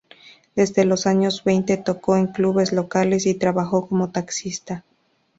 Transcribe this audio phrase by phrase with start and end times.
[0.55, 4.83] Desde los años veinte tocó en clubes locales y trabajó como taxista.